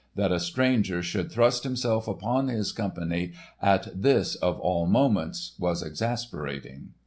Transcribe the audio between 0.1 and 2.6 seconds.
That a stranger should thrust himself upon